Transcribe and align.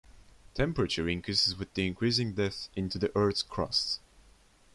Temperature 0.55 1.07
increases 1.07 1.55
with 1.55 1.77
increasing 1.77 2.33
depth 2.33 2.69
into 2.75 2.97
the 2.97 3.15
Earth's 3.15 3.43
crust. 3.43 3.99